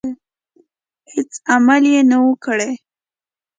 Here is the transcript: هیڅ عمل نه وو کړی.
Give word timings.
هیڅ 1.11 1.31
عمل 1.53 1.83
نه 2.09 2.17
وو 2.23 2.33
کړی. 2.45 2.71